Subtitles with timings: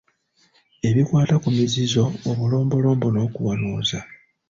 [0.87, 3.99] Ebikwata ku mizizo obulombolombo n'okuwanuuza.